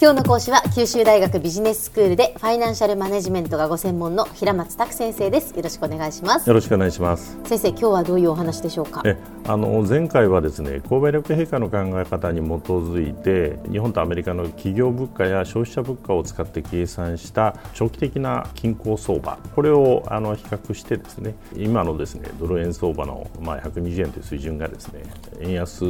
[0.00, 5.54] 今日の講師は九州大学ビジネススクールでファイナンシャルマネジメントがご専門の平松卓先生です。
[5.56, 6.46] よろしくお願いします。
[6.48, 7.38] よろしくお願いします。
[7.44, 9.02] 先生今日はどういうお話でしょうか？
[9.06, 19.38] えあの前回はですね購買力陛下の考え方に基づいて日本とアメリカの企業物価や消費者物価を使って計算した長期的な均衡相場。
[19.54, 25.04] これをあの比較してですね今のですねドル円相場のまあ120円という水準がですね
[25.40, 25.84] 円安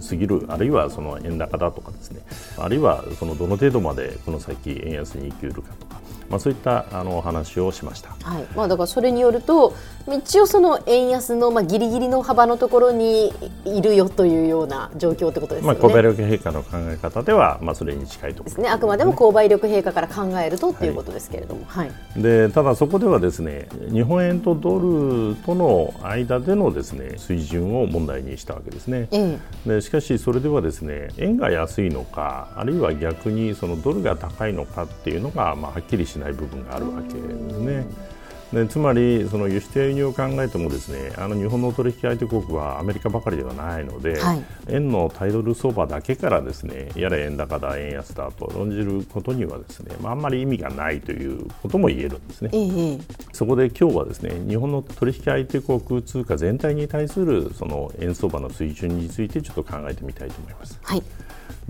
[0.00, 2.22] すぎるあるいはその円高だとかですね
[2.58, 8.44] あるいはそのどの程度までこの先円安に生きうるかとか、まあ、そういったあの話をしました、はい。
[8.56, 9.74] まあ、だからそれによると
[10.08, 13.32] 一応その円安のまあギリギリの幅のところに
[13.64, 18.50] いるよというような状況ってことですね、まあ、購買力陛下の考え方では、まあ、それに近いところ。
[18.50, 18.68] ですね。
[18.68, 37.20] あくまでも購買力陛下から考えるとということですけれども、はい、はい、でただそこではですね日本円とドルとの間でのですね水準を問題にしたわけですね、ええ、でしかしそれではですね円が安いのかあるいは逆にそのドルが高いのかっていうのが、まあ、はっきりしない部分があるわけで
[37.52, 37.86] すね。
[38.52, 52.50] でつまり、その輸出や輸入を考えてもですねあの日本の取引相手国はアメリカばかりではないので、はい、円のタイドル相場だけからですねやれ円高だ、円安だと論じることにはですね、まあ、あんまり意味がないということも言えるんですね。
[52.52, 52.98] ええ、
[53.32, 60.76] そこで今日はですね日本の取引相手国通貨全体に対するその円相場の水準についてちょっと考えてみたいと思います。
[60.82, 61.02] はい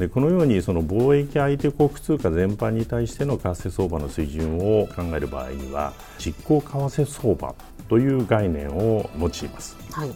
[0.01, 7.55] でこのようにその貿易相手国通貨全般に対しての為替相場の水準を考える場合には実行為替相場
[7.89, 9.77] という概念を用います。
[9.93, 10.11] はい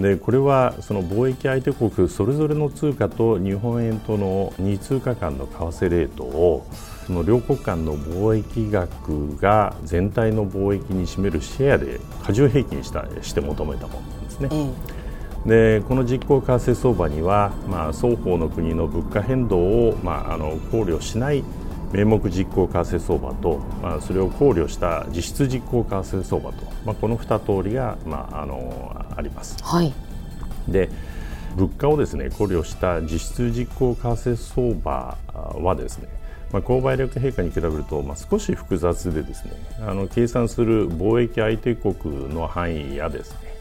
[0.00, 6.66] でこれはその貿易相手国それぞれの通貨と日本円との2通貨間の為替レートを
[7.06, 14.48] その両国間の貿易額が全体の貿易に占めるシェアで過重平均したして求めたものなんですね。
[14.50, 15.01] うん
[15.46, 21.42] でこの実効為替相場には、まあ、双方の国の物価変動を、まあ、あの考慮しない
[21.92, 29.56] 名目実効為替相場と、まあ、それを考慮した実質実効為替相場と、まあ、この2通りが、まあ、あのあります。
[29.62, 29.92] はい、
[30.68, 30.88] で
[31.56, 35.18] 物価をですね考慮した実質実効為替相場
[35.60, 36.08] はですね
[36.52, 43.51] まあ、購買力陛下に比べると、まあ、少し複雑でですねあの計算する貿易相手国の範囲やですね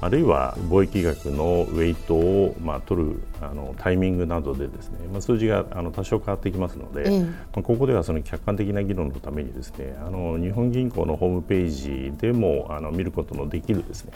[0.00, 7.26] あるいは貿易額のウェイトを、まあ、取るあのタイミングなどでですね、まあ、数字があの多少変わってきますので、ま
[7.56, 14.12] あ、ここではその客観的な議論のためにですねあの日本銀行のホームページでもあの見ることのできるですね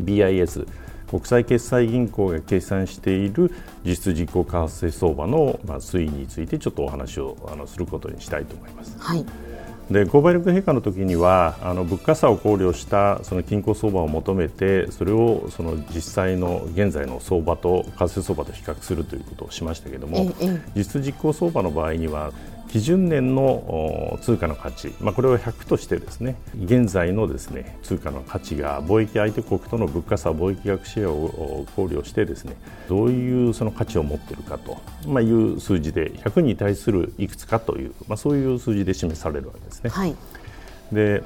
[0.00, 0.66] BIS
[1.08, 3.52] 国際決済銀行が計算している
[3.84, 4.50] 実質実行為
[4.86, 8.96] 替相場の、まあ、推移についてちょっとお話をあのすることにしたいと思います。
[8.98, 9.24] はい
[9.90, 20.32] で購買力陛下の時にはあの物価差を考慮したその均衡相場を求めてそれをその実際の現在の相場と為替相場と比較するということをしましたけれども、
[20.76, 22.32] 実質実行相場の場合には
[22.70, 32.56] 基準年の通貨の価値、まあ、これを100としてですね現在のですね通貨の価値が貿易相手国との物価差貿易額シェアを考慮してですね
[32.88, 39.90] どういうその価値を持っているかと、まあ、いう数字で100に対するいくつかという、まあ、そういう数字で示されるわけですね。
[39.90, 40.14] はい、
[40.92, 41.24] で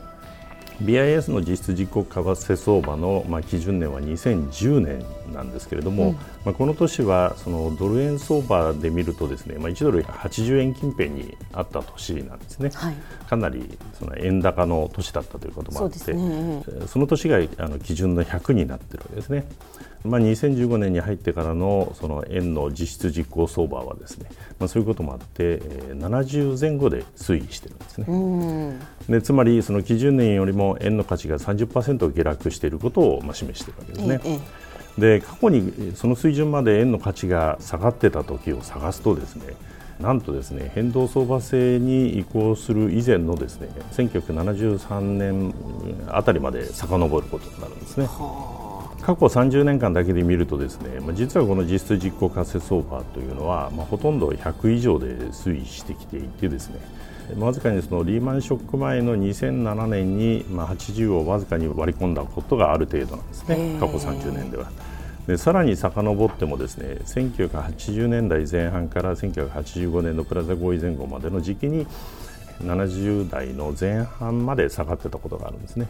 [0.82, 6.12] BIS の実質実行為替相場の、まあ、基準年は2010年なんですけれども、うん、
[6.44, 12.94] まあ、この年はそのドル円相場で見るとですね、まあ、1ドル80円近辺にあった年なんですね、はい、
[13.28, 16.64] かなりその円高の年だったということもあって、そ、ね,、
[16.96, 19.44] の年があの基準の100になっているわけですね。
[20.04, 24.28] まあ、2015年に入ってからのその円の実質実行相場はですね、
[24.58, 28.78] まあ、そういうこともあって、えー、70前後で推移しているんですね。
[29.08, 34.20] でつまりその基準年よりも円の価値が30%下落していることをまあ示しているわけですね。
[34.24, 34.40] え
[34.98, 39.54] え、で過去にその水準まで円の価値が下がってた時を探すとですね
[40.00, 45.54] なんとですね変動相場制に移行する以前のですね1973年
[46.08, 48.06] あたりまで遡ることになるんですね。
[49.04, 56.80] はあ過去30年間だけで見るとですね、まあ、実はこの実質実行為替相場というのは、まあ、ほとんど100以上で推移してきていてですね
[57.38, 64.70] わずかにそのリーマンショック前の2007年に、まあ、80をわずかに割り込んだことがある程度なんですね過去30年では。
[65.26, 71.86] でさらに遡ってもですね1980年代前半から1985年のプラザ合意前後までの時期に
[72.62, 75.88] 70代の前半まで下がってたことがあるんですね。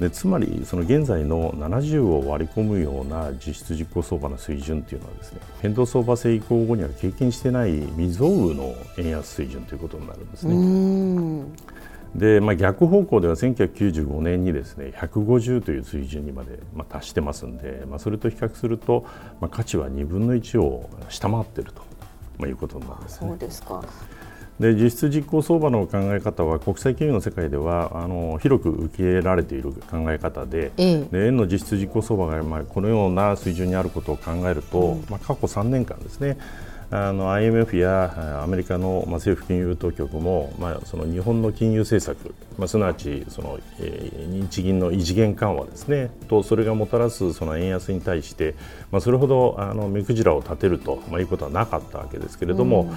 [0.00, 11.66] でつまりその現在の70を割り込むような実質実行相場の水準というのはですね変動相場制移行後には経験していない未曾有の円安水準ということになるんですね。
[12.14, 19.04] でまあ、逆方向では1995年にですね150という水準にまで、まあ、達してますんで、まあ、それと比較すると、
[19.38, 21.82] まあ、価値は2分の1を下回っていると
[22.38, 23.82] まあ、いうことになるんです、ね、そうですか
[24.60, 36.38] で実質実行相場の考え方は国際金融の世界ではあの広く受け入れられている考え方でええ、で円の実質実行相場が、まあ、このような水準にあることを考えると、うん、まあ、過去3年間ですね
[36.90, 48.54] あの IMF やアメリカの、まあ、政府金融当局も、まあ、その日本の金融政策、まあ、すなわちその、えー、日銀の異次元緩和ですねとそれがもたらすその円安に対して、
[48.92, 52.96] まあ、それほどあの目くじらを立てると、まあ、いうことはなかったわけですけれども、うん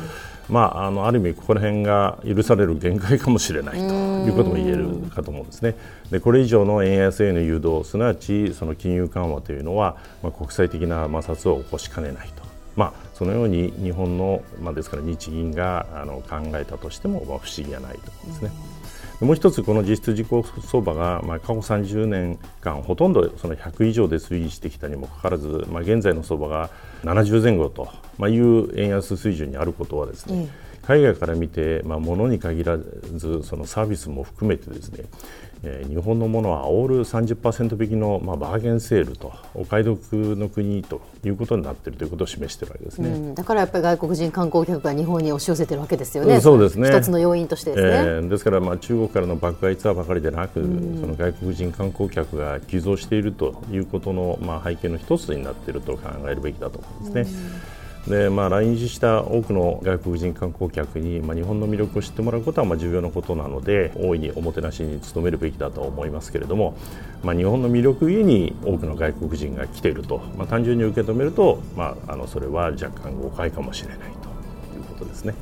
[0.50, 5.76] まあ、あのある意味、ここら辺が許される限界かもしれないということも言えるかと思うんですね。
[6.10, 12.49] でこれ以上の円安への誘導すなわちその金融緩和というのは、まあ、国際的な摩擦を起こしかねないと。
[12.80, 18.52] まあ、そのように日本の、まあ、ですから日銀があの考えたとしても、まあ、不思議はないと思うんですね。
[19.20, 26.70] もう一つ、この実質実行相場が、まあ、過去30年間ほとんどその100以上で推移してきたにもかかわらず、まあ、現在の相場が
[27.04, 30.48] 70前後と、まあ、いう円安水準にあることはですね、
[30.90, 35.06] 海外から見て、まあ、物に限らずそのサービスも含めてですね
[35.62, 40.00] えー、日本のものはオール30%引きの、まあ、バーゲンセールとお買い得
[40.38, 46.90] の国ということになっているということを示しているわけですね、うん、だからやっぱり外国人観光客が日本に押し寄せているわけですよね、うん、そうですね。
[46.90, 57.40] 一つの要因としてですね、えー、ですからまあ中国からの爆買いツアーばかりでなく、うん、その外国人観光客が急増しているということの、まあ、背景の一つになっていると考えるべきだと思うんですね。
[58.10, 66.76] でまあ、来日した多くの外国人観光客に、まあ、日本の魅力を知ってもらうことはまあ重要なことなので大いにおもてなしに努めるべきだと思いますけれども、
[67.24, 74.10] まあ、日本の魅力ゆえに多くの外国人が来ていると、まあ、単純に受け止めると、まあ、あのそれは若干誤解かもしれないとい
[74.82, 75.36] うことですね。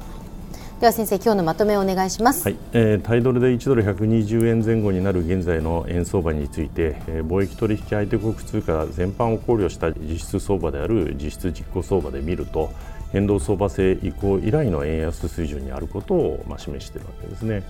[0.80, 2.56] では先生今日のまとめをお願いします、はい。
[2.72, 12.72] えー、タイドルで1ドル120円前後になる現在の円相場について、えー、貿易取引相手国通貨全般を考慮した実質相場である実質実行相場で見ると
[13.12, 17.64] 変動相場制移行以来の円安水準にあることを、まあ、示しているわけですね。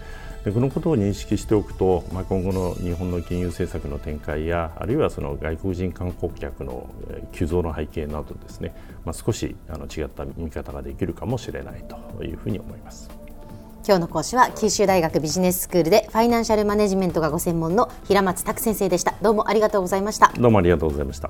[0.45, 6.89] でこのことを認識しておくと、まあ、今後の日本の金融政策の展開やあるいはその外国人観光客の
[7.33, 8.73] 急増の背景などですね、
[9.03, 13.09] まあ、少しあの違った見方ができるかもしれないというふうに思います。
[13.87, 21.29] 今日の講師は九州大学ビジネススクールでファイナンシャルマネジメントがご専門の平松卓先生でしたどうもありがとうございましたどうもありがとうございました